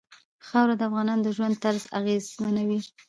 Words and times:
خاوره 0.47 0.75
د 0.77 0.81
افغانانو 0.89 1.25
د 1.25 1.27
ژوند 1.35 1.55
طرز 1.63 1.83
اغېزمنوي. 1.99 2.79